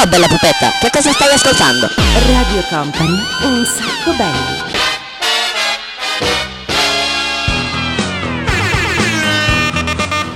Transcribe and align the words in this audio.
Ciao 0.00 0.08
bella 0.08 0.28
pupetta, 0.28 0.70
che 0.80 0.88
cosa 0.90 1.12
stai 1.12 1.30
ascoltando? 1.30 1.86
Radio 1.86 2.62
Company, 2.70 3.18
un 3.42 3.66
sacco 3.66 4.16
belli. 4.16 4.78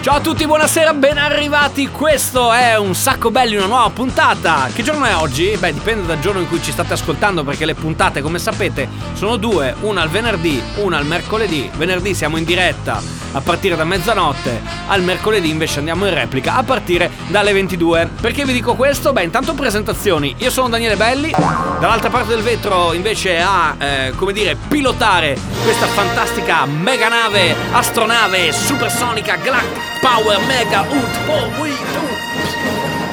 Ciao 0.02 0.16
a 0.16 0.20
tutti, 0.20 0.44
buonasera, 0.44 0.92
ben 0.92 1.16
arrivati. 1.16 1.88
Questo 1.88 2.52
è 2.52 2.76
un 2.76 2.94
sacco 2.94 3.30
belli, 3.30 3.56
una 3.56 3.64
nuova 3.64 3.88
puntata. 3.88 4.68
Che 4.70 4.82
giorno 4.82 5.06
è 5.06 5.16
oggi? 5.16 5.56
Beh, 5.58 5.72
dipende 5.72 6.04
dal 6.04 6.20
giorno 6.20 6.40
in 6.40 6.48
cui 6.48 6.62
ci 6.62 6.70
state 6.70 6.92
ascoltando, 6.92 7.42
perché 7.42 7.64
le 7.64 7.74
puntate, 7.74 8.20
come 8.20 8.38
sapete, 8.38 8.86
sono 9.14 9.36
due: 9.36 9.74
una 9.80 10.02
al 10.02 10.10
venerdì, 10.10 10.62
una 10.82 10.98
al 10.98 11.06
mercoledì. 11.06 11.70
Venerdì 11.74 12.12
siamo 12.12 12.36
in 12.36 12.44
diretta 12.44 13.00
a 13.34 13.40
partire 13.40 13.76
da 13.76 13.84
mezzanotte, 13.84 14.60
al 14.86 15.02
mercoledì 15.02 15.50
invece 15.50 15.78
andiamo 15.78 16.06
in 16.06 16.14
replica 16.14 16.54
a 16.56 16.62
partire 16.62 17.10
dalle 17.28 17.52
22. 17.52 18.10
Perché 18.20 18.44
vi 18.44 18.52
dico 18.52 18.74
questo? 18.74 19.12
Beh, 19.12 19.24
intanto 19.24 19.54
presentazioni. 19.54 20.34
Io 20.38 20.50
sono 20.50 20.68
Daniele 20.68 20.96
Belli, 20.96 21.30
dall'altra 21.30 22.10
parte 22.10 22.28
del 22.28 22.42
vetro 22.42 22.92
invece 22.92 23.40
a, 23.40 23.74
eh, 23.78 24.12
come 24.16 24.32
dire, 24.32 24.56
pilotare 24.68 25.36
questa 25.62 25.86
fantastica 25.86 26.64
mega 26.66 27.08
nave, 27.08 27.54
astronave 27.72 28.52
supersonica 28.52 29.36
Galactic 29.36 30.00
Power 30.00 30.38
Mega 30.46 30.82
Ut 30.82 31.18
Po 31.26 31.52
Tu. 31.56 32.12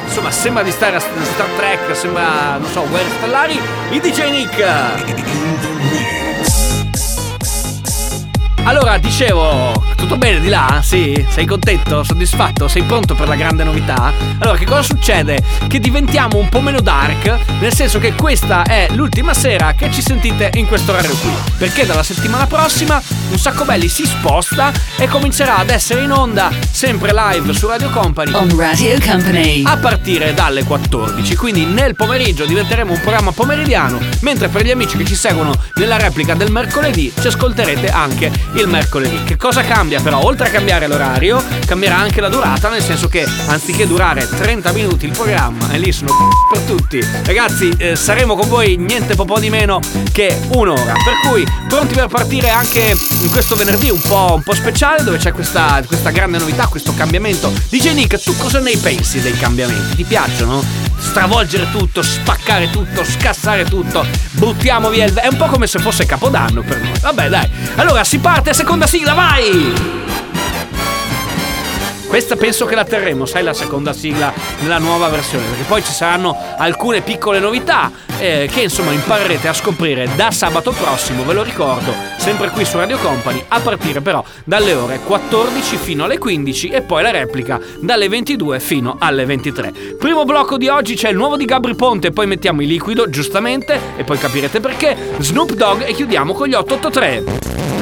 Insomma, 0.05 0.31
sembra 0.31 0.61
di 0.61 0.71
stare 0.71 0.97
a 0.97 0.99
Star 0.99 1.47
Trek, 1.55 1.95
sembra, 1.95 2.57
non 2.57 2.69
so, 2.69 2.85
guerre 2.89 3.09
stellari. 3.17 3.59
Il 3.91 4.01
DJ 4.01 4.29
Nick. 4.29 6.00
Allora, 8.63 8.99
dicevo, 8.99 9.73
tutto 9.95 10.17
bene 10.17 10.39
di 10.39 10.47
là? 10.47 10.81
Sì? 10.83 11.25
Sei 11.29 11.45
contento? 11.45 12.03
Soddisfatto? 12.03 12.67
Sei 12.67 12.83
pronto 12.83 13.15
per 13.15 13.27
la 13.27 13.35
grande 13.35 13.63
novità? 13.63 14.13
Allora, 14.37 14.57
che 14.57 14.65
cosa 14.65 14.83
succede? 14.83 15.43
Che 15.67 15.79
diventiamo 15.79 16.37
un 16.37 16.47
po' 16.47 16.61
meno 16.61 16.79
dark, 16.79 17.37
nel 17.59 17.73
senso 17.73 17.97
che 17.97 18.13
questa 18.13 18.61
è 18.63 18.87
l'ultima 18.91 19.33
sera 19.33 19.73
che 19.73 19.91
ci 19.91 20.01
sentite 20.01 20.51
in 20.55 20.67
questo 20.67 20.91
orario 20.91 21.15
qui. 21.17 21.31
Perché 21.57 21.87
dalla 21.87 22.03
settimana 22.03 22.45
prossima 22.45 23.01
un 23.31 23.37
sacco 23.39 23.65
belli 23.65 23.87
si 23.87 24.05
sposta 24.05 24.71
e 24.97 25.07
comincerà 25.07 25.57
ad 25.57 25.69
essere 25.69 26.03
in 26.03 26.11
onda 26.11 26.51
sempre 26.69 27.11
live 27.13 27.53
su 27.53 27.67
Radio 27.67 27.89
Company. 27.89 28.31
On 28.33 28.55
Radio 28.55 28.95
Company. 28.99 29.63
A 29.65 29.77
partire 29.77 30.35
dalle 30.35 30.63
14, 30.63 31.35
quindi 31.35 31.65
nel 31.65 31.95
pomeriggio 31.95 32.45
diventeremo 32.45 32.93
un 32.93 32.99
programma 33.01 33.31
pomeridiano, 33.31 33.99
mentre 34.19 34.49
per 34.49 34.63
gli 34.63 34.71
amici 34.71 34.97
che 34.97 35.05
ci 35.05 35.15
seguono 35.15 35.53
nella 35.75 35.97
replica 35.97 36.35
del 36.35 36.51
mercoledì 36.51 37.11
ci 37.19 37.27
ascolterete 37.27 37.89
anche 37.89 38.31
il 38.53 38.67
mercoledì. 38.67 39.23
Che 39.23 39.37
cosa 39.37 39.61
cambia 39.61 40.01
però? 40.01 40.23
Oltre 40.23 40.47
a 40.47 40.51
cambiare 40.51 40.87
l'orario, 40.87 41.43
cambierà 41.65 41.97
anche 41.97 42.21
la 42.21 42.29
durata, 42.29 42.69
nel 42.69 42.81
senso 42.81 43.07
che 43.07 43.27
anziché 43.47 43.87
durare 43.87 44.27
30 44.27 44.71
minuti 44.71 45.05
il 45.05 45.11
programma, 45.11 45.71
e 45.71 45.77
lì 45.77 45.91
sono 45.91 46.11
per 46.51 46.61
tutti, 46.61 47.05
ragazzi, 47.23 47.73
eh, 47.77 47.95
saremo 47.95 48.35
con 48.35 48.47
voi 48.47 48.77
niente 48.77 49.15
po' 49.15 49.39
di 49.39 49.49
meno 49.49 49.79
che 50.11 50.37
un'ora. 50.53 50.93
Per 50.93 51.29
cui 51.29 51.45
pronti 51.67 51.93
per 51.93 52.07
partire 52.07 52.49
anche 52.49 52.95
in 53.21 53.29
questo 53.29 53.55
venerdì 53.55 53.89
un 53.89 54.01
po', 54.01 54.33
un 54.35 54.43
po 54.43 54.53
speciale, 54.53 55.03
dove 55.03 55.17
c'è 55.17 55.31
questa, 55.31 55.81
questa 55.85 56.09
grande 56.09 56.37
novità, 56.37 56.67
questo 56.67 56.93
cambiamento. 56.93 57.51
DJ 57.69 57.93
Nick, 57.93 58.21
tu 58.21 58.35
cosa 58.35 58.59
ne 58.59 58.75
pensi 58.77 59.21
dei 59.21 59.37
cambiamenti? 59.37 59.95
Ti 59.97 60.03
piacciono? 60.03 60.89
Stravolgere 60.97 61.69
tutto, 61.71 62.01
spaccare 62.01 62.69
tutto, 62.69 63.03
scassare 63.03 63.65
tutto, 63.65 64.05
buttiamo 64.31 64.89
via 64.89 65.05
il... 65.05 65.13
È 65.13 65.27
un 65.27 65.35
po' 65.35 65.47
come 65.47 65.67
se 65.67 65.79
fosse 65.79 66.05
Capodanno 66.05 66.61
per 66.61 66.79
noi. 66.79 66.99
Vabbè 67.01 67.27
dai, 67.27 67.49
allora 67.75 68.03
si 68.03 68.19
parte, 68.41 68.53
seconda 68.53 68.87
sigla, 68.87 69.13
vai! 69.13 69.99
Questa 72.07 72.35
penso 72.35 72.65
che 72.65 72.75
la 72.75 72.83
terremo, 72.83 73.25
sai, 73.25 73.43
la 73.43 73.53
seconda 73.53 73.93
sigla 73.93 74.33
nella 74.61 74.79
nuova 74.79 75.07
versione, 75.07 75.45
perché 75.45 75.63
poi 75.63 75.83
ci 75.83 75.93
saranno 75.93 76.35
alcune 76.57 77.01
piccole 77.01 77.39
novità 77.39 77.89
eh, 78.17 78.49
che 78.51 78.63
insomma 78.63 78.91
imparerete 78.91 79.47
a 79.47 79.53
scoprire 79.53 80.09
da 80.15 80.29
sabato 80.29 80.71
prossimo, 80.71 81.23
ve 81.23 81.33
lo 81.33 81.43
ricordo, 81.43 81.93
sempre 82.17 82.49
qui 82.49 82.65
su 82.65 82.77
Radio 82.77 82.97
Company, 82.97 83.45
a 83.47 83.59
partire 83.61 84.01
però 84.01 84.23
dalle 84.43 84.73
ore 84.73 84.99
14 85.05 85.77
fino 85.77 86.03
alle 86.03 86.17
15 86.17 86.67
e 86.67 86.81
poi 86.81 87.03
la 87.03 87.11
replica 87.11 87.59
dalle 87.79 88.09
22 88.09 88.59
fino 88.59 88.97
alle 88.99 89.23
23. 89.23 89.73
Primo 89.97 90.25
blocco 90.25 90.57
di 90.57 90.67
oggi 90.67 90.95
c'è 90.95 91.09
il 91.09 91.15
nuovo 91.15 91.37
di 91.37 91.45
Gabri 91.45 91.75
Ponte, 91.75 92.11
poi 92.11 92.27
mettiamo 92.27 92.61
il 92.61 92.67
liquido, 92.67 93.09
giustamente, 93.09 93.79
e 93.95 94.03
poi 94.03 94.17
capirete 94.17 94.59
perché, 94.59 94.97
Snoop 95.19 95.53
Dogg 95.53 95.83
e 95.83 95.93
chiudiamo 95.93 96.33
con 96.33 96.47
gli 96.47 96.55
883. 96.55 97.80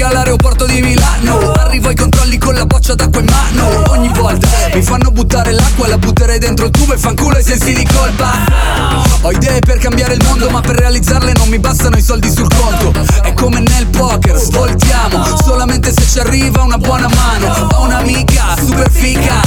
dall'Africa 0.00 0.06
all'aeroporto 0.06 0.66
di 0.66 0.80
Milano. 0.80 1.52
Arrivo 1.52 1.88
ai 1.88 1.96
controlli 1.96 2.38
con 2.38 2.54
la 2.54 2.64
boccia 2.64 2.94
d'acqua 2.94 3.20
in 3.20 3.26
mano. 3.26 3.90
Ogni 3.90 4.08
volta 4.08 4.48
mi 4.72 4.82
fanno 4.82 5.10
buttare 5.10 5.52
l'acqua 5.52 5.88
La 5.88 5.98
butterei 5.98 6.38
dentro 6.38 6.66
il 6.66 6.70
tubo 6.70 6.94
e 6.94 6.98
fanculo 6.98 7.38
i 7.38 7.42
sensi 7.42 7.72
di 7.74 7.86
colpa. 7.86 8.30
Ho 9.22 9.30
idee 9.30 9.60
per 9.60 9.78
cambiare 9.78 10.14
il 10.14 10.24
mondo 10.24 10.48
Ma 10.50 10.60
per 10.60 10.76
realizzarle 10.76 11.32
non 11.36 11.48
mi 11.48 11.58
bastano 11.58 11.96
i 11.96 12.02
soldi 12.02 12.30
sul 12.30 12.48
conto. 12.48 12.92
È 13.22 13.32
come 13.34 13.60
nel 13.60 13.86
poker, 13.86 14.36
svoltiamo. 14.36 15.36
Solamente 15.42 15.92
se 15.92 16.06
ci 16.08 16.18
arriva 16.18 16.62
una 16.62 16.78
buona 16.78 17.08
mano. 17.08 17.68
Ho 17.74 17.82
un'amica 17.82 18.56
super 18.64 18.90
fica 18.90 19.40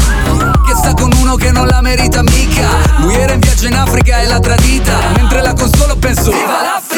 Che 0.67 0.75
sta 0.75 0.93
con 0.93 1.11
uno 1.13 1.35
che 1.35 1.51
non 1.51 1.67
la 1.67 1.81
merita 1.81 2.21
mica. 2.21 2.69
Lui 2.97 3.15
era 3.15 3.33
in 3.33 3.39
viaggio 3.39 3.67
in 3.67 3.75
Africa 3.75 4.21
e 4.21 4.27
l'ha 4.27 4.39
tradita 4.39 4.93
Mentre 5.15 5.41
la 5.41 5.53
consolo 5.53 5.95
penso 5.95 6.31
Viva 6.31 6.59
un 6.59 6.92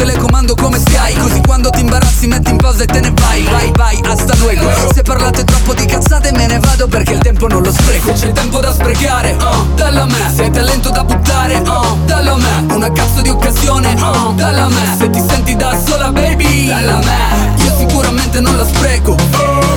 telecomando 0.00 0.54
come 0.54 0.78
Sky 0.78 1.14
Così 1.18 1.40
quando 1.46 1.68
ti 1.68 1.80
imbarazzi 1.80 2.26
metti 2.26 2.50
in 2.50 2.56
pausa 2.56 2.84
e 2.84 2.86
te 2.86 3.00
ne 3.00 3.12
vai 3.14 3.42
Vai 3.42 3.70
vai 3.76 4.00
hasta 4.04 4.34
luego. 4.36 4.70
Se 4.92 5.02
parlate 5.02 5.44
troppo 5.44 5.74
di 5.74 5.84
cazzate 5.84 6.32
me 6.32 6.46
ne 6.46 6.58
vado 6.58 6.86
perché 6.88 7.14
il 7.14 7.20
tempo 7.20 7.48
non 7.48 7.62
lo 7.62 7.72
spreco. 7.72 8.12
C'è 8.12 8.32
tempo 8.32 8.60
da 8.60 8.72
sprecare, 8.72 9.32
uh, 9.32 9.74
dallo 9.74 10.02
a 10.02 10.06
me. 10.06 10.32
Se 10.34 10.42
hai 10.42 10.50
talento 10.50 10.90
da 10.90 11.04
buttare, 11.04 11.56
uh, 11.56 12.04
dallo 12.04 12.34
a 12.34 12.36
me. 12.36 12.74
Una 12.74 12.90
cazzo 12.92 13.20
di 13.20 13.28
occasione, 13.28 13.92
uh, 13.94 14.34
dallo 14.34 14.64
a 14.64 14.68
me. 14.68 14.96
Se 14.98 15.10
ti 15.10 15.22
senti 15.28 15.56
da 15.56 15.76
sola 15.84 16.10
baby, 16.10 16.68
dallo 16.68 16.96
a 16.96 16.98
me. 16.98 17.54
Io 17.64 17.76
sicuramente 17.76 18.40
non 18.40 18.56
la 18.56 18.66
spreco. 18.66 19.16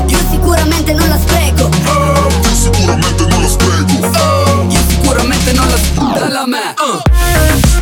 Io 0.08 0.20
sicuramente 0.30 0.94
non 0.94 1.08
la 1.08 1.18
spreco. 1.18 1.70
Sicuramente 2.54 3.26
non 3.28 3.42
la 3.42 3.48
spreco. 3.48 4.68
Io 4.70 4.80
sicuramente 4.88 5.54
non 5.54 5.68
la 5.68 5.78
spreco. 5.78 6.20
Dallo 6.20 6.40
a 6.40 6.48
me, 6.48 6.74
uh. 6.80 7.73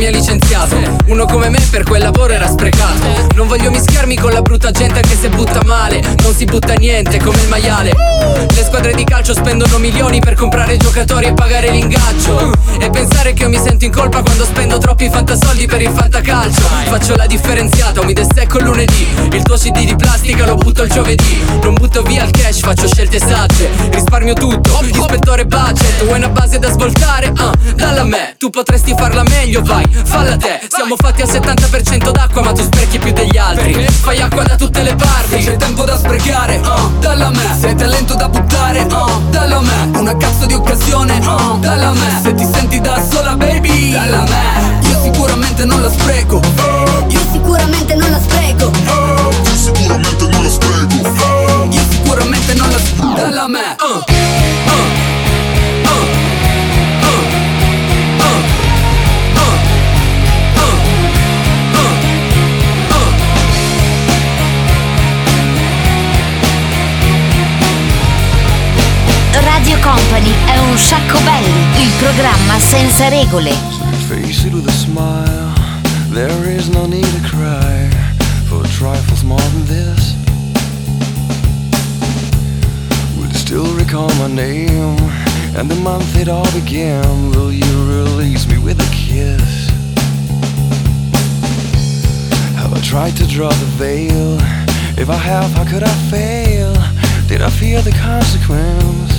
Mi 0.00 0.06
ha 0.06 0.10
licenziato. 0.10 0.96
Uno 1.08 1.26
come 1.26 1.50
me 1.50 1.60
per 1.70 1.82
quel 1.82 2.00
lavoro 2.00 2.32
era 2.32 2.48
sprecato 2.48 3.19
Non 3.40 3.48
voglio 3.48 3.70
mischiarmi 3.70 4.18
con 4.18 4.32
la 4.32 4.42
brutta 4.42 4.70
gente 4.70 4.96
anche 4.96 5.16
se 5.16 5.30
butta 5.30 5.62
male. 5.64 6.02
Non 6.22 6.34
si 6.34 6.44
butta 6.44 6.74
niente 6.74 7.16
come 7.16 7.40
il 7.40 7.48
maiale. 7.48 7.90
Le 8.54 8.62
squadre 8.62 8.92
di 8.92 9.02
calcio 9.02 9.32
spendono 9.32 9.78
milioni 9.78 10.20
per 10.20 10.34
comprare 10.34 10.76
giocatori 10.76 11.26
e 11.26 11.32
pagare 11.32 11.70
l'ingaggio 11.70 12.52
E 12.78 12.90
pensare 12.90 13.32
che 13.32 13.44
io 13.44 13.48
mi 13.48 13.58
sento 13.58 13.86
in 13.86 13.92
colpa 13.92 14.20
quando 14.20 14.44
spendo 14.44 14.76
troppi 14.76 15.08
fantasoldi 15.08 15.66
per 15.66 15.80
il 15.80 15.88
fantacalcio. 15.88 16.60
Faccio 16.84 17.16
la 17.16 17.26
differenziata, 17.26 18.04
mi 18.04 18.12
destecco 18.12 18.58
il 18.58 18.64
lunedì. 18.64 19.06
Il 19.32 19.42
tuo 19.42 19.56
CD 19.56 19.86
di 19.86 19.96
plastica 19.96 20.44
lo 20.44 20.56
butto 20.56 20.82
il 20.82 20.90
giovedì. 20.90 21.42
Non 21.62 21.72
butto 21.72 22.02
via 22.02 22.24
il 22.24 22.30
cash, 22.32 22.60
faccio 22.60 22.86
scelte 22.86 23.18
sagge. 23.18 23.70
Risparmio 23.90 24.34
tutto, 24.34 24.80
ispettore 24.82 25.46
budget. 25.46 26.04
Vuoi 26.04 26.18
una 26.18 26.28
base 26.28 26.58
da 26.58 26.70
svoltare? 26.70 27.32
Ah, 27.36 27.54
dalla 27.74 28.04
me. 28.04 28.34
Tu 28.36 28.50
potresti 28.50 28.94
farla 28.94 29.22
meglio, 29.22 29.62
vai, 29.62 29.86
falla 30.04 30.36
te. 30.36 30.60
Siamo 30.68 30.96
fatti 30.96 31.22
al 31.22 31.28
70% 31.28 32.10
d'acqua 32.10 32.42
ma 32.42 32.52
tu 32.52 32.62
sprechi 32.62 32.98
più 32.98 33.12
degli 33.12 33.29
altri. 33.38 33.86
Fai 33.88 34.20
acqua 34.20 34.42
da 34.42 34.56
tutte 34.56 34.82
le 34.82 34.94
parti. 34.94 35.36
C'è 35.44 35.56
tempo 35.56 35.84
da 35.84 35.96
sprecare, 35.96 36.58
uh, 36.58 36.98
dalla 36.98 37.30
me. 37.30 37.56
Se 37.58 37.68
hai 37.68 37.74
talento 37.74 38.14
da 38.14 38.28
buttare, 38.28 38.80
uh, 38.82 39.30
dalla 39.30 39.60
me. 39.60 39.98
Una 39.98 40.16
cazzo 40.16 40.46
di 40.46 40.54
occasione, 40.54 41.18
uh, 41.18 41.58
dalla 41.58 41.92
me. 41.92 42.20
Se 42.22 42.34
ti 42.34 42.44
senti 42.44 42.80
da 42.80 43.02
sola 43.02 43.36
baby, 43.36 43.92
dalla 43.92 44.22
me. 44.22 44.88
Io 44.88 45.00
sicuramente 45.02 45.64
non 45.64 45.80
la 45.82 45.90
spreco 45.90 46.40
senza 73.00 73.08
regole. 73.08 73.52
Face 74.08 74.44
it 74.44 74.52
with 74.52 74.68
a 74.68 74.72
smile. 74.72 75.54
There 76.10 76.50
is 76.50 76.68
no 76.68 76.86
need 76.86 77.04
to 77.04 77.22
cry 77.28 77.88
for 78.48 78.62
trifles 78.78 79.24
more 79.24 79.40
than 79.52 79.64
this. 79.64 80.14
Will 83.16 83.32
still 83.32 83.74
recall 83.76 84.08
my 84.16 84.28
name 84.28 84.98
and 85.56 85.70
the 85.70 85.76
month 85.76 86.16
it 86.16 86.28
all 86.28 86.50
began? 86.52 87.30
Will 87.30 87.52
you 87.52 87.72
release 87.88 88.46
me 88.46 88.58
with 88.58 88.78
a 88.80 88.90
kiss? 88.92 89.70
Have 92.56 92.74
I 92.74 92.80
tried 92.80 93.16
to 93.16 93.26
draw 93.26 93.48
the 93.48 93.70
veil? 93.78 94.36
If 94.98 95.08
I 95.08 95.16
have, 95.16 95.50
how 95.52 95.64
could 95.64 95.82
I 95.82 95.94
fail? 96.10 96.74
Did 97.28 97.40
I 97.40 97.50
fear 97.50 97.80
the 97.80 97.92
consequence? 97.92 99.09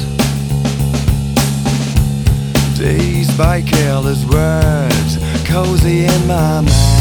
Dazed 2.82 3.38
by 3.38 3.62
careless 3.62 4.26
words, 4.26 5.20
cozy 5.46 6.06
in 6.06 6.26
my 6.26 6.62
mind. 6.62 7.01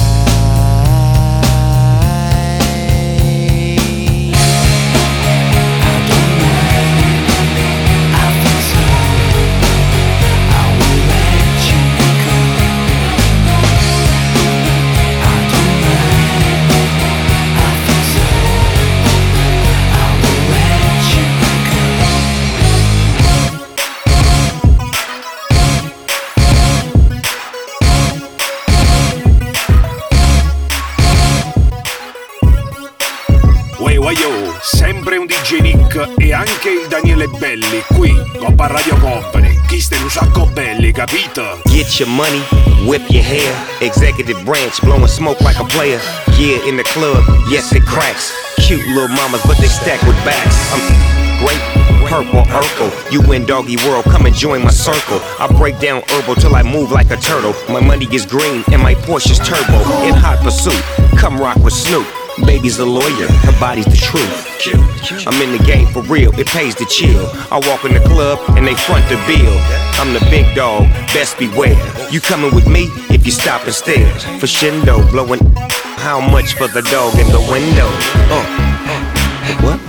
Anche 36.40 36.70
il 36.70 36.88
Daniele 36.88 37.28
Belli 37.28 37.82
qui, 37.94 38.14
Coppa 38.38 38.66
Radio 38.66 38.96
Company. 38.96 39.60
Chi 39.66 39.80
sta 39.80 39.96
in 39.96 40.04
un 40.04 40.10
sacco 40.10 40.46
belli, 40.46 40.90
capito? 40.90 41.60
Get 41.66 41.98
your 41.98 42.08
money, 42.08 42.40
whip 42.86 43.08
your 43.10 43.24
hair. 43.24 43.52
Executive 43.80 44.42
branch, 44.44 44.80
blowing 44.80 45.06
smoke 45.06 45.42
like 45.42 45.58
a 45.60 45.64
player. 45.64 46.00
Yeah, 46.38 46.66
in 46.66 46.76
the 46.76 46.82
club, 46.94 47.22
yes, 47.50 47.72
it 47.72 47.84
cracks. 47.84 48.32
Cute 48.56 48.86
little 48.88 49.08
mamas, 49.08 49.42
but 49.44 49.58
they 49.58 49.68
stack 49.68 50.00
with 50.02 50.16
backs. 50.24 50.56
I'm 50.72 50.80
great, 51.44 51.60
purple, 52.08 52.42
Urkel. 52.48 52.90
You 53.12 53.20
in 53.32 53.44
doggy 53.44 53.76
world, 53.86 54.04
come 54.04 54.24
and 54.24 54.34
join 54.34 54.62
my 54.62 54.70
circle. 54.70 55.20
I 55.38 55.46
break 55.58 55.78
down 55.78 56.02
herbal 56.08 56.36
till 56.36 56.54
I 56.54 56.62
move 56.62 56.90
like 56.90 57.10
a 57.10 57.16
turtle. 57.16 57.54
My 57.68 57.80
money 57.80 58.08
is 58.12 58.24
green 58.24 58.64
and 58.72 58.82
my 58.82 58.94
Porsche's 58.94 59.38
turbo. 59.38 59.78
In 60.06 60.14
hot 60.14 60.38
pursuit, 60.42 60.80
come 61.18 61.38
rock 61.38 61.56
with 61.62 61.74
Snoop. 61.74 62.19
Baby's 62.46 62.78
a 62.78 62.84
lawyer, 62.86 63.28
her 63.46 63.60
body's 63.60 63.86
the 63.86 63.96
truth. 63.96 64.46
I'm 65.26 65.40
in 65.42 65.56
the 65.56 65.64
game 65.64 65.86
for 65.92 66.02
real, 66.02 66.32
it 66.38 66.46
pays 66.46 66.74
to 66.76 66.84
chill. 66.86 67.26
I 67.50 67.60
walk 67.66 67.84
in 67.84 67.94
the 67.94 68.00
club 68.00 68.38
and 68.56 68.66
they 68.66 68.74
front 68.74 69.08
the 69.08 69.16
bill. 69.26 69.56
I'm 70.00 70.12
the 70.12 70.20
big 70.30 70.54
dog, 70.54 70.84
best 71.14 71.38
beware. 71.38 71.76
You 72.10 72.20
coming 72.20 72.54
with 72.54 72.66
me 72.66 72.88
if 73.10 73.24
you 73.26 73.32
stop 73.32 73.64
and 73.64 73.74
stare. 73.74 74.12
For 74.38 74.46
Shindo, 74.46 75.10
blowing 75.10 75.40
how 75.98 76.20
much 76.20 76.54
for 76.54 76.68
the 76.68 76.82
dog 76.82 77.14
in 77.18 77.26
the 77.28 77.40
window? 77.50 77.88
Uh? 78.32 78.44
What? 79.64 79.80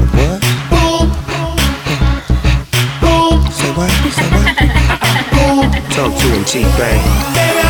Say 3.53 3.71
what? 3.73 3.91
Say 4.11 4.27
what? 4.33 4.57
Talk 5.91 6.17
to 6.19 6.27
him, 6.27 6.45
T-Bang. 6.45 7.60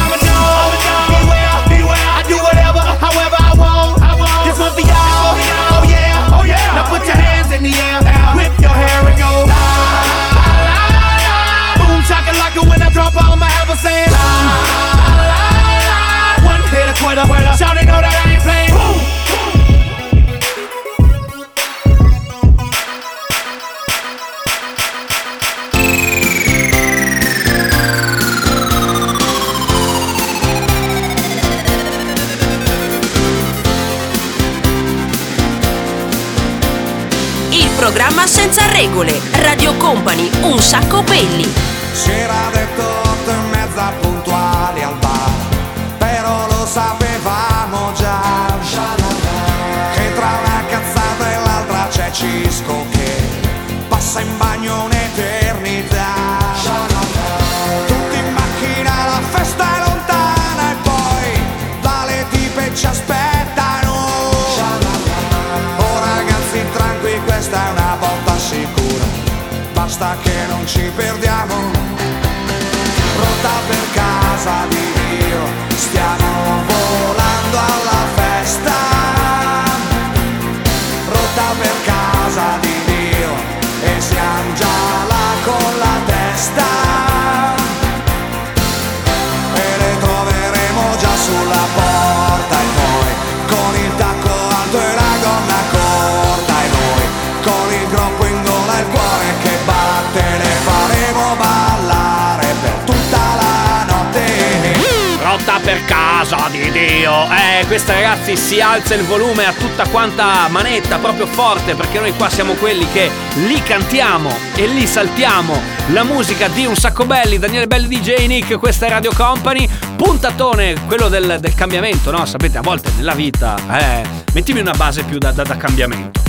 Dio. 107.11 107.27
Eh, 107.29 107.65
questa 107.67 107.93
ragazzi 107.93 108.37
si 108.37 108.61
alza 108.61 108.95
il 108.95 109.03
volume 109.03 109.45
a 109.45 109.51
tutta 109.51 109.87
quanta 109.89 110.47
manetta, 110.47 110.97
proprio 110.97 111.25
forte, 111.25 111.75
perché 111.75 111.99
noi 111.99 112.13
qua 112.15 112.29
siamo 112.29 112.53
quelli 112.53 112.87
che 112.91 113.09
lì 113.47 113.61
cantiamo 113.61 114.33
e 114.55 114.65
lì 114.67 114.87
saltiamo 114.87 115.59
la 115.91 116.03
musica 116.03 116.47
di 116.47 116.65
un 116.65 116.75
sacco 116.75 117.05
belli, 117.05 117.37
Daniele 117.37 117.67
Belli 117.67 117.99
DJ 117.99 118.27
Nick, 118.27 118.57
questa 118.57 118.85
è 118.85 118.89
Radio 118.89 119.11
Company, 119.13 119.67
puntatone, 119.95 120.85
quello 120.87 121.09
del, 121.09 121.37
del 121.39 121.53
cambiamento, 121.53 122.11
no? 122.11 122.25
Sapete, 122.25 122.57
a 122.57 122.61
volte 122.61 122.91
nella 122.95 123.13
vita, 123.13 123.55
eh, 123.77 124.03
mettimi 124.33 124.61
una 124.61 124.73
base 124.73 125.03
più 125.03 125.17
da, 125.17 125.31
da- 125.31 125.43
da 125.43 125.57
cambiamento. 125.57 126.19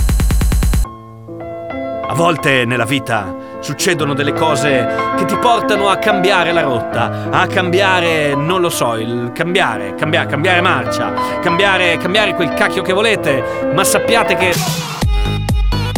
A 2.05 2.13
volte 2.13 2.65
nella 2.65 2.85
vita 2.85 3.42
succedono 3.63 4.13
delle 4.13 4.33
cose 4.33 5.13
che 5.17 5.25
ti 5.25 5.37
portano 5.37 5.87
a 5.87 5.95
cambiare 5.95 6.51
la 6.51 6.61
rotta, 6.61 7.29
a 7.31 7.47
cambiare, 7.47 8.35
non 8.35 8.59
lo 8.59 8.69
so, 8.69 8.95
il 8.95 9.31
cambiare, 9.33 9.95
cambiare, 9.95 10.27
cambiare 10.27 10.59
marcia, 10.59 11.13
cambiare, 11.41 11.97
cambiare 11.97 12.35
quel 12.35 12.53
cacchio 12.53 12.81
che 12.81 12.91
volete, 12.91 13.71
ma 13.73 13.85
sappiate 13.85 14.35
che 14.35 14.53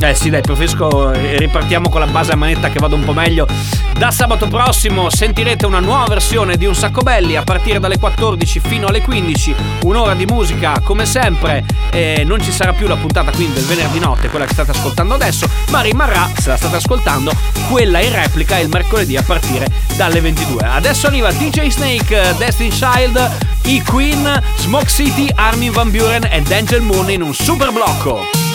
eh 0.09 0.13
sì, 0.13 0.29
dai, 0.29 0.41
preferisco 0.41 1.11
eh, 1.13 1.37
ripartiamo 1.37 1.89
con 1.89 1.99
la 1.99 2.05
base 2.05 2.31
a 2.31 2.35
manetta 2.35 2.69
che 2.69 2.79
vado 2.79 2.95
un 2.95 3.03
po' 3.03 3.13
meglio. 3.13 3.47
Da 3.97 4.11
sabato 4.11 4.47
prossimo 4.47 5.09
sentirete 5.09 5.65
una 5.65 5.79
nuova 5.79 6.05
versione 6.05 6.57
di 6.57 6.65
Un 6.65 6.75
Sacco 6.75 7.01
Belli 7.01 7.35
a 7.35 7.43
partire 7.43 7.79
dalle 7.79 7.97
14 7.97 8.59
fino 8.59 8.87
alle 8.87 9.01
15, 9.01 9.55
un'ora 9.83 10.13
di 10.13 10.25
musica 10.25 10.79
come 10.83 11.05
sempre. 11.05 11.63
E 11.91 12.23
non 12.25 12.41
ci 12.41 12.51
sarà 12.51 12.73
più 12.73 12.87
la 12.87 12.97
puntata 12.97 13.31
quindi 13.31 13.55
del 13.55 13.63
venerdì 13.63 13.99
notte, 13.99 14.29
quella 14.29 14.45
che 14.45 14.53
state 14.53 14.71
ascoltando 14.71 15.13
adesso, 15.13 15.47
ma 15.69 15.81
rimarrà, 15.81 16.29
se 16.37 16.49
la 16.49 16.57
state 16.57 16.75
ascoltando, 16.75 17.31
quella 17.69 17.99
in 17.99 18.13
replica 18.13 18.59
il 18.59 18.69
mercoledì 18.69 19.15
a 19.15 19.23
partire 19.23 19.67
dalle 19.95 20.21
22. 20.21 20.61
Adesso 20.67 21.07
arriva 21.07 21.31
DJ 21.31 21.69
Snake, 21.69 22.35
Destiny 22.37 22.69
Child, 22.69 23.37
i 23.63 23.81
Queen, 23.81 24.41
Smoke 24.57 24.87
City, 24.87 25.29
Armin 25.33 25.71
Van 25.71 25.89
Buren 25.89 26.27
ed 26.29 26.51
Angel 26.51 26.81
Moon 26.81 27.09
in 27.09 27.21
un 27.21 27.33
super 27.33 27.71
blocco. 27.71 28.54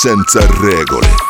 Senza 0.00 0.46
regole. 0.60 1.27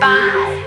八。 0.00 0.63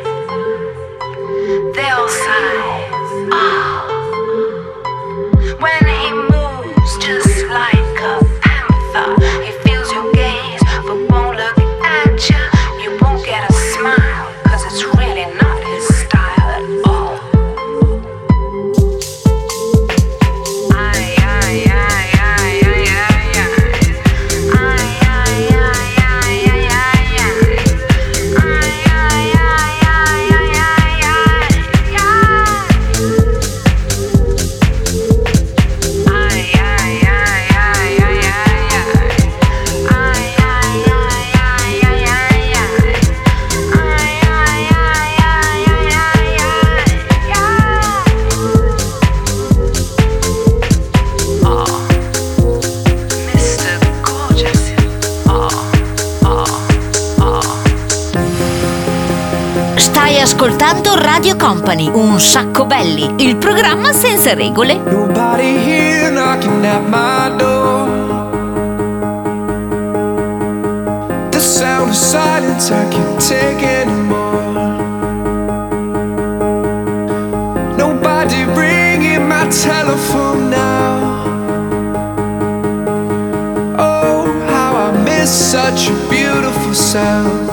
Ascoltando 60.47 60.95
Radio 60.95 61.35
Company, 61.35 61.91
un 61.93 62.17
sacco 62.21 62.65
belli, 62.65 63.15
il 63.17 63.35
programma 63.35 63.91
senza 63.91 64.33
regole. 64.33 64.77
Nobody 64.77 65.57
here 65.57 66.09
knocking 66.09 66.63
at 66.63 66.87
my 66.87 67.35
door. 67.35 67.89
The 71.31 71.39
sound 71.39 71.89
of 71.89 71.95
silence 71.95 72.71
I 72.73 72.87
can't 72.87 73.19
take 73.19 73.61
anymore. 73.61 74.45
Nobody 77.75 78.45
ringing 78.55 79.27
my 79.27 79.47
telephone 79.49 80.47
now. 80.47 81.25
Oh, 83.77 84.31
how 84.47 84.91
I 84.91 84.97
miss 85.03 85.29
such 85.29 85.89
a 85.89 85.93
beautiful 86.07 86.73
sound. 86.73 87.46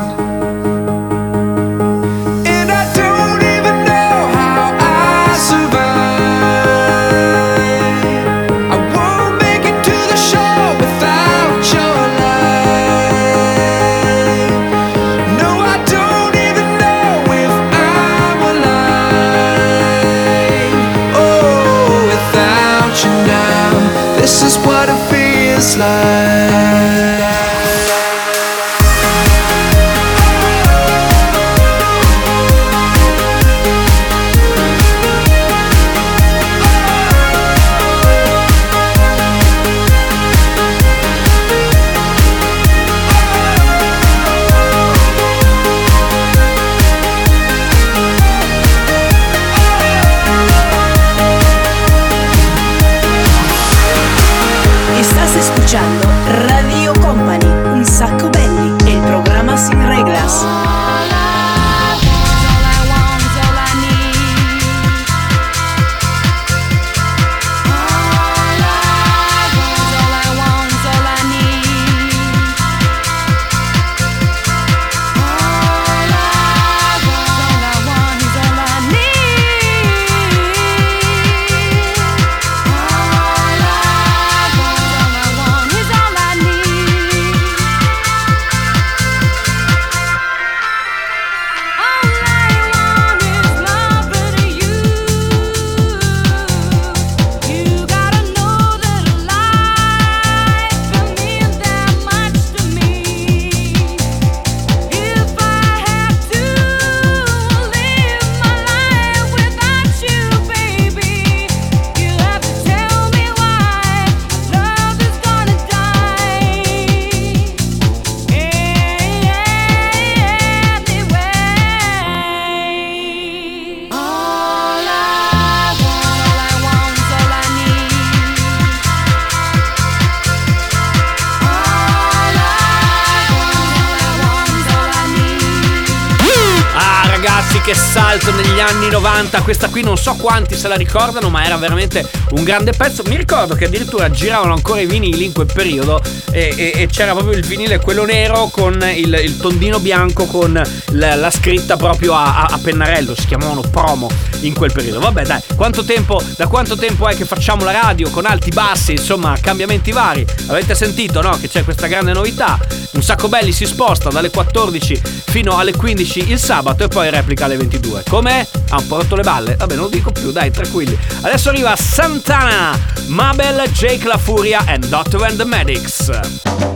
Che 137.64 137.74
salto 137.74 138.31
negli 138.33 138.61
anni 138.61 138.90
90 138.90 139.40
Questa 139.40 139.68
qui 139.70 139.83
non 139.83 139.96
so 139.96 140.14
quanti 140.16 140.55
se 140.55 140.68
la 140.68 140.74
ricordano 140.74 141.31
Ma 141.31 141.44
era 141.46 141.57
veramente 141.57 142.07
un 142.33 142.44
grande 142.44 142.72
pezzo. 142.72 143.03
Mi 143.07 143.16
ricordo 143.16 143.55
che 143.55 143.64
addirittura 143.64 144.11
giravano 144.11 144.53
ancora 144.53 144.81
i 144.81 144.87
vinili 144.87 145.24
in 145.24 145.33
quel 145.33 145.48
periodo 145.53 146.03
E, 146.31 146.53
e- 146.57 146.72
e 146.83 146.87
c'era 146.88 147.12
proprio 147.12 147.37
il 147.37 147.44
vinile 147.46 147.81
quello 147.81 148.05
nero 148.05 148.48
Con 148.53 148.79
il, 148.94 149.18
il 149.22 149.38
tondino 149.38 149.79
bianco 149.81 150.27
Con 150.27 150.62
la, 150.90 151.14
la 151.14 151.31
scritta 151.31 151.77
proprio 151.77 152.12
a, 152.14 152.42
a- 152.42 152.48
a 152.50 152.59
pennarello 152.62 153.14
Si 153.14 153.27
chiamavano 153.27 153.62
promo 153.62 154.11
in 154.46 154.54
quel 154.54 154.72
periodo 154.72 155.00
Vabbè 155.00 155.24
dai 155.24 155.40
quanto 155.54 155.85
tempo, 155.85 156.22
Da 156.37 156.46
quanto 156.46 156.76
tempo 156.76 157.09
è 157.09 157.16
che 157.16 157.24
facciamo 157.24 157.64
la 157.64 157.72
radio 157.72 158.11
Con 158.11 158.26
alti 158.26 158.50
bassi 158.50 158.92
insomma 158.92 159.37
cambiamenti 159.40 159.92
vari 159.92 160.24
Avete 160.48 160.74
sentito 160.74 161.20
no? 161.20 161.38
Che 161.38 161.48
c'è 161.48 161.64
questa 161.64 161.87
grande 161.87 162.12
novità 162.12 162.59
Un 162.92 163.02
sacco 163.02 163.28
belli 163.28 163.52
si 163.52 163.66
sposta 163.66 164.11
dalle 164.11 164.30
14 164.30 165.22
fino 165.35 165.59
alle 165.59 165.72
15 165.72 166.30
il 166.30 166.38
sabato 166.38 166.85
e 166.85 166.88
poi 166.88 167.11
replica 167.11 167.46
alle 167.46 167.57
22. 167.57 168.04
Come? 168.09 168.46
Ha 168.68 168.78
un 168.78 168.87
po' 168.87 168.98
rotto 168.98 169.16
le 169.16 169.24
balle? 169.24 169.57
Vabbè, 169.57 169.74
non 169.74 169.85
lo 169.85 169.90
dico 169.90 170.12
più, 170.12 170.30
dai, 170.30 170.52
tranquilli. 170.52 170.96
Adesso 171.22 171.48
arriva 171.48 171.74
Santana, 171.74 172.78
Mabel, 173.07 173.68
Jake 173.70 174.07
La 174.07 174.18
Furia 174.18 174.64
e 174.66 174.78
Doctor 174.78 175.24
and 175.24 175.37
the 175.37 175.44
Medics. 175.44 176.74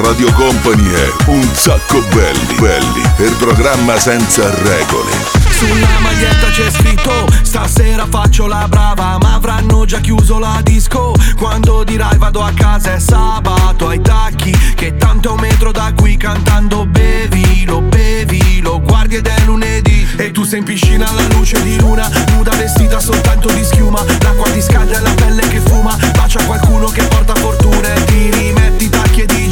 Radio 0.00 0.32
Company 0.32 0.90
è 0.92 1.12
un 1.26 1.46
sacco 1.52 2.00
belli, 2.14 2.54
belli. 2.58 3.02
Il 3.18 3.34
programma 3.38 3.98
senza 3.98 4.48
regole. 4.62 5.10
Sulla 5.50 5.98
maglietta 6.00 6.46
c'è 6.48 6.70
scritto 6.70 7.26
Stasera 7.42 8.06
faccio 8.08 8.46
la 8.46 8.66
brava 8.66 9.18
Ma 9.20 9.34
avranno 9.34 9.84
già 9.84 10.00
chiuso 10.00 10.38
la 10.38 10.58
disco 10.62 11.12
Quando 11.36 11.84
dirai 11.84 12.16
vado 12.16 12.40
a 12.42 12.50
casa 12.54 12.94
è 12.94 12.98
sabato 12.98 13.88
Ai 13.88 14.00
tacchi 14.00 14.56
Che 14.74 14.96
tanto 14.96 15.28
è 15.28 15.32
un 15.32 15.40
metro 15.40 15.70
da 15.70 15.92
qui 15.94 16.16
Cantando 16.16 16.86
bevi, 16.86 17.64
lo 17.66 17.82
bevi 17.82 18.60
Lo 18.62 18.80
guardi 18.80 19.16
ed 19.16 19.26
è 19.26 19.44
lunedì 19.44 20.08
E 20.16 20.30
tu 20.30 20.44
sei 20.44 20.60
in 20.60 20.64
piscina 20.64 21.10
alla 21.10 21.26
luce 21.34 21.60
di 21.62 21.78
luna 21.78 22.08
Nuda 22.32 22.52
vestita 22.52 22.98
soltanto 22.98 23.50
di 23.50 23.62
schiuma 23.62 24.02
L'acqua 24.22 24.50
ti 24.50 24.62
scalda 24.62 24.96
e 24.96 25.00
la 25.00 25.12
pelle 25.12 25.46
che 25.48 25.60
fuma 25.60 25.94
Bacia 26.14 26.42
qualcuno 26.44 26.86
che 26.86 27.02
porta 27.02 27.34
fortuna 27.34 27.92
E 27.92 28.04
ti 28.04 28.30
rimetti 28.30 28.88
tacchi 28.88 29.20
e 29.22 29.26
di 29.26 29.49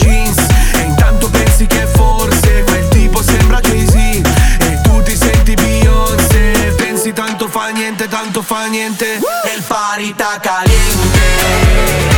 pensi 1.59 1.67
che 1.67 1.87
forse 1.87 2.63
Quel 2.65 2.89
tipo 2.89 3.21
sembra 3.23 3.61
Jay-Z? 3.61 3.95
E 3.95 4.81
tu 4.83 5.03
ti 5.03 5.17
senti 5.17 5.55
Beyoncé? 5.55 6.75
Pensi 6.77 7.13
tanto 7.13 7.49
fa 7.49 7.69
niente, 7.69 8.07
tanto 8.07 8.43
fa 8.43 8.67
niente? 8.67 9.15
El 9.15 9.63
party 9.67 10.11
está 10.11 10.39
caliente 10.41 12.18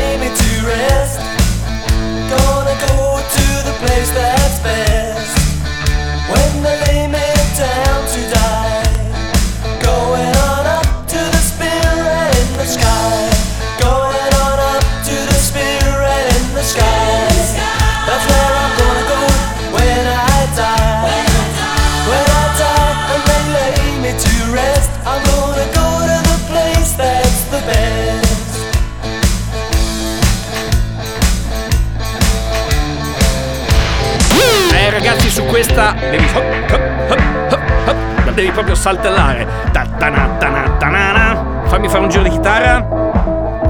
Questa 35.71 35.95
devi 36.09 36.25
hop, 36.33 36.71
hop, 36.71 37.11
hop, 37.11 37.87
hop, 37.87 38.25
la 38.25 38.31
devi 38.31 38.51
proprio 38.51 38.75
saltellare. 38.75 39.47
Ta- 39.71 39.87
tana, 39.97 40.27
tana, 40.37 40.69
tanana. 40.77 41.63
Fammi 41.65 41.87
fare 41.87 42.03
un 42.03 42.09
giro 42.09 42.23
di 42.23 42.29
chitarra. 42.29 43.09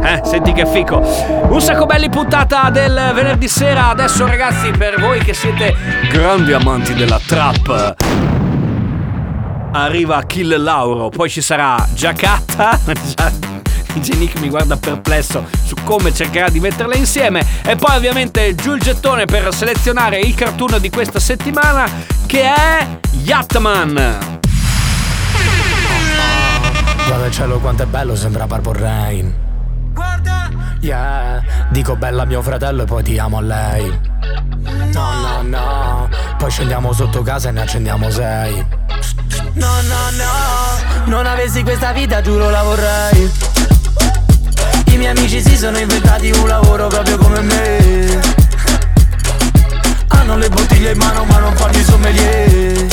Eh, 0.04 0.22
senti 0.24 0.52
che 0.52 0.66
fico. 0.66 1.00
Un 1.50 1.62
sacco 1.62 1.86
belli 1.86 2.10
puntata 2.10 2.70
del 2.72 3.12
venerdì 3.14 3.48
sera. 3.48 3.90
Adesso 3.90 4.26
ragazzi, 4.26 4.72
per 4.72 5.00
voi 5.00 5.20
che 5.20 5.34
siete 5.34 5.76
grandi 6.10 6.54
amanti 6.54 6.94
della 6.96 7.20
trap. 7.24 7.96
Arriva 9.74 10.22
Kill 10.24 10.62
Lauro, 10.62 11.10
poi 11.10 11.30
ci 11.30 11.42
sarà 11.42 11.88
Giacatta. 11.94 13.60
Genic 14.00 14.40
mi 14.40 14.50
guarda 14.50 14.78
perplesso 14.78 15.46
su 15.66 15.76
come 15.84 16.14
cercherà 16.14 16.50
di 16.50 16.60
metterle 16.60 16.96
insieme. 16.96 17.46
E 17.64 17.76
poi 17.76 17.96
ovviamente 17.96 18.56
giù 18.56 18.74
il 18.74 18.82
gettone 18.82 19.26
per 19.26 19.54
selezionare 19.54 20.20
il 20.20 20.34
cartoon 20.34 20.78
di 20.80 20.90
questa 20.90 21.20
settimana 21.20 21.90
che 22.26 22.42
è 22.44 22.88
Yatman. 23.12 24.40
Guarda 27.08 27.26
il 27.26 27.34
cielo 27.34 27.60
quanto 27.60 27.84
è 27.84 27.86
bello, 27.86 28.16
sembra 28.16 28.48
Purple 28.48 28.80
Rain. 28.80 29.34
Guarda! 29.94 30.50
Yeah, 30.80 31.44
dico 31.70 31.96
bella 31.96 32.24
a 32.24 32.26
mio 32.26 32.42
fratello 32.42 32.84
e 32.84 32.86
poi 32.86 33.04
ti 33.04 33.18
amo 33.18 33.38
a 33.38 33.42
lei. 33.42 34.00
No, 34.94 35.12
no, 35.14 35.42
no, 35.44 36.10
poi 36.38 36.50
scendiamo 36.50 36.92
sotto 36.94 37.22
casa 37.22 37.50
e 37.50 37.52
ne 37.52 37.62
accendiamo 37.62 38.10
sei. 38.10 38.66
No, 39.54 39.82
no, 39.82 40.10
no, 40.12 41.06
non 41.06 41.26
avessi 41.26 41.64
questa 41.64 41.92
vita 41.92 42.22
giuro 42.22 42.50
la 42.50 42.64
vorrei. 42.64 43.32
Miei 45.02 45.18
amici 45.18 45.42
si 45.42 45.58
sono 45.58 45.80
inventati 45.80 46.30
un 46.30 46.48
lavoro 46.48 46.86
proprio 46.86 47.18
come 47.18 47.42
me. 47.42 48.22
Hanno 50.10 50.38
le 50.38 50.48
bottiglie 50.48 50.92
in 50.92 50.98
mano 51.00 51.24
ma 51.24 51.40
non 51.40 51.56
fanno 51.56 51.76
i 51.76 51.84
sommelier. 51.84 52.86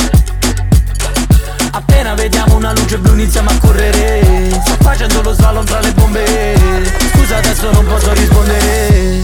Appena 1.69 2.15
vediamo 2.15 2.55
una 2.55 2.73
luce 2.73 2.97
blu 2.97 3.13
iniziamo 3.13 3.51
a 3.51 3.57
correre. 3.59 4.49
Sto 4.49 4.75
facendo 4.79 5.21
lo 5.21 5.33
slalom 5.33 5.63
tra 5.65 5.81
le 5.81 5.91
bombe. 5.91 6.57
Scusa 7.13 7.37
adesso 7.37 7.69
non 7.73 7.85
posso 7.85 8.11
rispondere. 8.11 9.21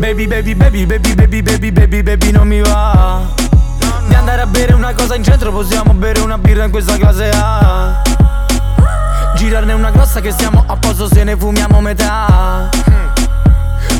Baby 0.00 0.26
baby 0.26 0.52
baby 0.56 0.84
baby 0.84 1.14
baby 1.14 1.42
baby 1.42 1.70
baby 1.70 2.02
baby 2.02 2.30
non 2.32 2.48
mi 2.48 2.60
va. 2.60 3.24
Di 4.08 4.14
andare 4.14 4.40
a 4.40 4.46
bere 4.46 4.74
una 4.74 4.92
cosa 4.94 5.14
in 5.14 5.22
centro 5.22 5.52
possiamo 5.52 5.92
bere 5.92 6.18
una 6.18 6.38
birra 6.38 6.64
in 6.64 6.72
questa 6.72 6.96
classe 6.96 7.30
A 7.32 8.25
Girarne 9.36 9.74
una 9.74 9.90
grossa 9.90 10.20
che 10.20 10.30
stiamo 10.32 10.64
a 10.66 10.76
posto 10.76 11.06
se 11.06 11.22
ne 11.22 11.36
fumiamo 11.36 11.80
metà. 11.80 12.68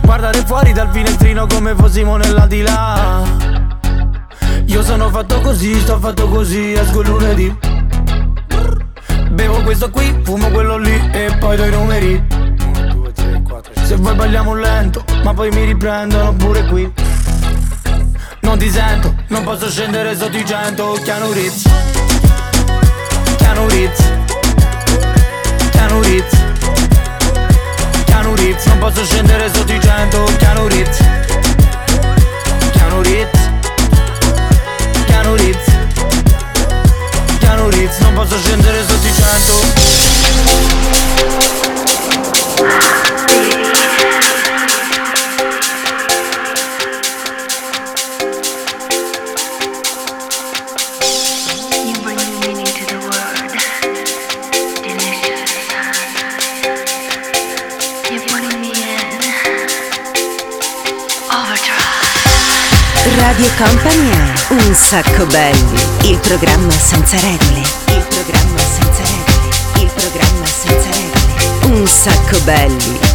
Guardare 0.02 0.42
fuori 0.46 0.72
dal 0.72 0.88
finestrino 0.90 1.46
come 1.46 1.74
fossimo 1.74 2.16
nell'aldilà. 2.16 3.22
Io 4.64 4.82
sono 4.82 5.10
fatto 5.10 5.40
così, 5.40 5.78
sto 5.78 5.98
fatto 5.98 6.28
così, 6.28 6.72
esco 6.72 7.02
il 7.02 7.08
lunedì. 7.08 7.58
Bevo 9.30 9.62
questo 9.62 9.90
qui, 9.90 10.20
fumo 10.24 10.48
quello 10.48 10.78
lì 10.78 11.10
e 11.12 11.36
poi 11.38 11.56
do 11.56 11.64
i 11.64 11.70
numeri. 11.70 12.26
Se 13.84 13.96
vuoi 13.96 14.14
balliamo 14.14 14.54
lento, 14.54 15.04
ma 15.22 15.34
poi 15.34 15.50
mi 15.50 15.64
riprendono 15.64 16.32
pure 16.32 16.64
qui. 16.64 16.92
Non 18.40 18.58
ti 18.58 18.70
sento, 18.70 19.14
non 19.28 19.44
posso 19.44 19.68
scendere 19.68 20.16
sotto 20.16 20.36
i 20.36 20.46
cento 20.46 20.92
Chiano 21.02 21.32
Ritz 21.32 21.68
Chiano 23.38 23.66
Ritz 23.66 24.15
Chiano 25.86 26.02
Ritz 26.02 26.36
Chiano 28.06 28.34
Ritz 28.34 28.66
Non 28.66 28.78
posso 28.78 29.04
scendere 29.04 29.48
sotto 29.54 29.72
i 29.72 29.80
cento. 29.80 30.24
Chiano 30.36 30.66
Ritz 30.66 30.98
Chiano 32.72 33.02
Ritz 33.02 33.50
Keanu 35.06 35.36
Reeves 35.36 35.66
Keanu 37.38 37.70
Reeves 37.70 37.98
Non 37.98 38.14
posso 38.14 38.36
scendere 38.36 38.84
sotto 38.84 39.06
i 39.06 39.12
cento 39.14 39.54
Radio 63.36 63.52
Company 63.58 64.08
è 64.08 64.52
Un 64.64 64.74
sacco 64.74 65.26
belli, 65.26 66.10
il 66.10 66.18
programma 66.20 66.72
senza 66.72 67.20
regole. 67.20 67.60
Il 67.88 68.06
programma 68.08 68.58
senza 68.58 69.02
regole. 69.02 69.84
Il 69.84 69.90
programma 69.94 70.46
senza 70.46 70.88
regole. 70.88 71.78
Un 71.78 71.86
sacco 71.86 72.40
belli. 72.44 73.05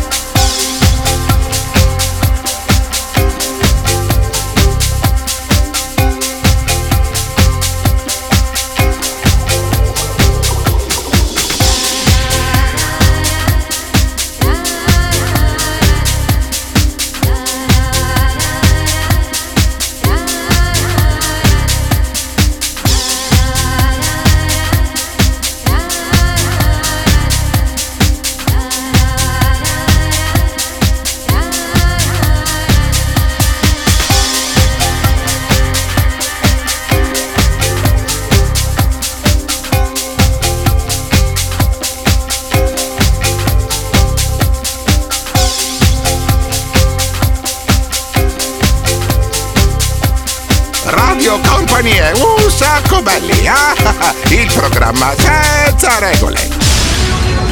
Radio 51.21 51.39
Company 51.47 51.91
è 51.91 52.13
un 52.13 52.49
sacco 52.49 53.03
belli. 53.03 53.45
Ah, 53.45 53.75
ah, 53.83 53.95
ah. 53.99 54.15
il 54.29 54.51
programma 54.51 55.13
senza 55.15 55.99
regole. 55.99 57.50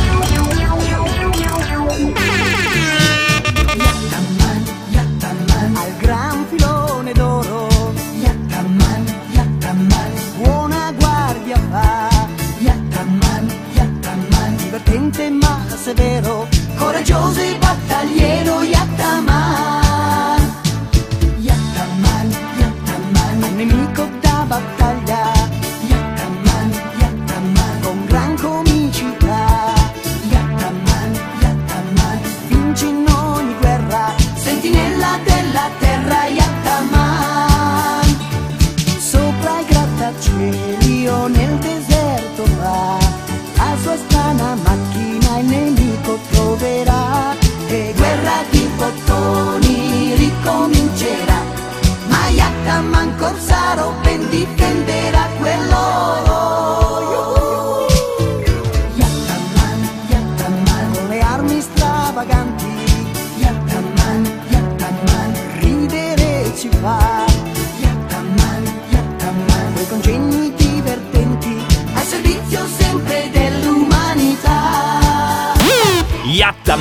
Con 49.29 49.68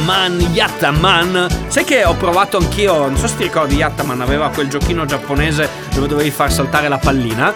Yattaman, 0.08 0.40
Yattaman. 0.54 1.46
Sai 1.68 1.84
che 1.84 2.02
ho 2.02 2.14
provato 2.14 2.56
anch'io, 2.56 3.08
non 3.08 3.18
so 3.18 3.26
se 3.26 3.36
ti 3.36 3.42
ricordi, 3.42 3.74
Yattaman 3.74 4.22
aveva 4.22 4.48
quel 4.48 4.66
giochino 4.66 5.04
giapponese 5.04 5.68
dove 5.92 6.06
dovevi 6.06 6.30
far 6.30 6.50
saltare 6.50 6.88
la 6.88 6.96
pallina. 6.96 7.52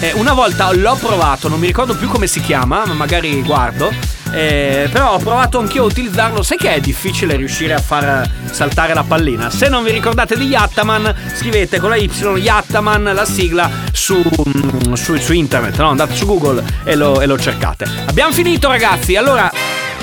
Eh, 0.00 0.12
una 0.14 0.32
volta 0.32 0.72
l'ho 0.72 0.94
provato, 0.94 1.48
non 1.48 1.60
mi 1.60 1.66
ricordo 1.66 1.94
più 1.94 2.08
come 2.08 2.26
si 2.26 2.40
chiama, 2.40 2.86
ma 2.86 2.94
magari 2.94 3.42
guardo. 3.42 3.92
Eh, 4.32 4.88
però 4.90 5.14
ho 5.14 5.18
provato 5.18 5.58
anch'io 5.58 5.82
a 5.82 5.86
utilizzarlo. 5.86 6.42
Sai 6.42 6.56
che 6.56 6.72
è 6.72 6.80
difficile 6.80 7.36
riuscire 7.36 7.74
a 7.74 7.80
far 7.80 8.26
saltare 8.50 8.94
la 8.94 9.02
pallina? 9.02 9.50
Se 9.50 9.68
non 9.68 9.84
vi 9.84 9.90
ricordate 9.90 10.38
di 10.38 10.46
Yattaman, 10.46 11.14
scrivete 11.34 11.80
con 11.80 11.90
la 11.90 11.96
Y 11.96 12.10
Yattaman 12.38 13.12
la 13.12 13.24
sigla 13.26 13.70
su, 13.92 14.14
mm, 14.16 14.94
su, 14.94 15.16
su 15.16 15.32
internet, 15.34 15.76
no? 15.76 15.90
andate 15.90 16.14
su 16.14 16.24
Google 16.24 16.64
e 16.82 16.96
lo, 16.96 17.20
e 17.20 17.26
lo 17.26 17.38
cercate. 17.38 17.84
Abbiamo 18.06 18.32
finito, 18.32 18.68
ragazzi. 18.68 19.16
Allora, 19.16 19.52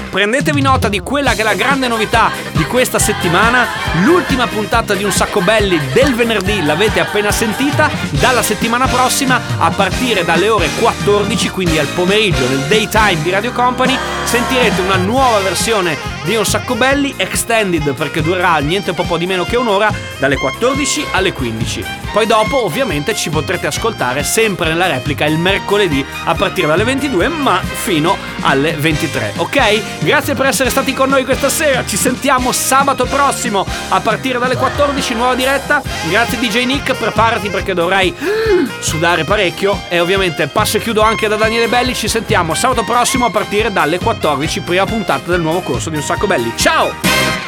prendetevi 0.09 0.61
nota 0.61 0.89
di 0.89 0.99
quella 0.99 1.33
che 1.33 1.41
è 1.41 1.43
la 1.43 1.53
grande 1.53 1.87
novità 1.87 2.31
di 2.53 2.63
questa 2.65 2.99
settimana. 2.99 3.65
L'ultima 4.03 4.47
puntata 4.47 4.93
di 4.93 5.03
Un 5.03 5.11
Sacco 5.11 5.41
Belli 5.41 5.79
del 5.93 6.15
venerdì 6.15 6.63
l'avete 6.63 6.99
appena 6.99 7.31
sentita. 7.31 7.89
Dalla 8.11 8.41
settimana 8.41 8.87
prossima, 8.87 9.39
a 9.57 9.69
partire 9.71 10.23
dalle 10.23 10.49
ore 10.49 10.69
14, 10.79 11.49
quindi 11.49 11.79
al 11.79 11.87
pomeriggio, 11.87 12.47
nel 12.47 12.65
daytime 12.67 13.21
di 13.21 13.29
Radio 13.29 13.51
Company, 13.51 13.97
sentirete 14.23 14.81
una 14.81 14.97
nuova 14.97 15.39
versione 15.39 16.16
di 16.27 16.35
Un 16.35 16.45
Sacco 16.45 16.75
Belli 16.75 17.13
extended 17.15 17.93
perché 17.93 18.21
durerà 18.21 18.57
niente 18.57 18.91
po' 18.91 19.17
di 19.17 19.25
meno 19.25 19.45
che 19.45 19.55
un'ora, 19.55 19.89
dalle 20.19 20.35
14 20.35 21.05
alle 21.11 21.31
15. 21.31 21.85
Poi 22.11 22.25
dopo, 22.25 22.65
ovviamente, 22.65 23.15
ci 23.15 23.29
potrete 23.29 23.67
ascoltare 23.67 24.23
sempre 24.23 24.69
nella 24.69 24.87
replica 24.87 25.25
il 25.25 25.37
mercoledì 25.37 26.03
a 26.25 26.35
partire 26.35 26.67
dalle 26.67 26.83
22, 26.83 27.27
ma 27.29 27.61
fino 27.61 28.17
alle 28.41 28.73
23, 28.73 29.33
ok? 29.37 29.99
Grazie 29.99 30.33
per 30.33 30.47
essere 30.47 30.69
stati 30.69 30.93
con 30.93 31.09
noi 31.09 31.23
questa 31.23 31.49
sera. 31.49 31.85
Ci 31.85 31.95
sentiamo 31.95 32.51
sabato 32.51 33.05
prossimo 33.05 33.65
a 33.89 33.99
partire 34.01 34.39
dalle 34.39 34.55
14, 34.55 35.13
nuova 35.13 35.35
diretta. 35.35 35.81
Grazie 36.09 36.39
DJ 36.39 36.65
Nick, 36.65 36.93
preparati 36.93 37.49
perché 37.49 37.73
dovrai 37.73 38.13
sudare 38.79 39.23
parecchio. 39.23 39.83
E 39.87 39.99
ovviamente 39.99 40.47
passo 40.47 40.77
e 40.77 40.81
chiudo 40.81 41.01
anche 41.01 41.27
da 41.27 41.35
Daniele 41.35 41.67
Belli. 41.67 41.93
Ci 41.93 42.07
sentiamo 42.07 42.53
sabato 42.53 42.83
prossimo 42.83 43.25
a 43.25 43.29
partire 43.29 43.71
dalle 43.71 43.99
14, 43.99 44.61
prima 44.61 44.85
puntata 44.85 45.29
del 45.29 45.41
nuovo 45.41 45.61
corso 45.61 45.89
di 45.89 45.97
Un 45.97 46.01
Sacco 46.01 46.16
Belli. 46.25 46.51
Ciao! 46.55 47.46